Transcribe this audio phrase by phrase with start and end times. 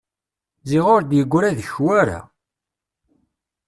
[0.69, 2.19] Ziɣ ur d-yegra deg-k wara!